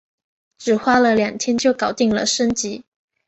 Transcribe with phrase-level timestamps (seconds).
[0.57, 2.83] 只花了两天就搞定了升级